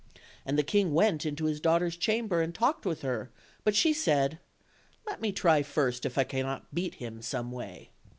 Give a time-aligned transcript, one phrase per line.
[0.47, 3.29] And the king went into his daughter's chamber and talked with her;
[3.63, 4.39] but she said,
[5.05, 7.91] "Let me try first if I cannot beat them Some way."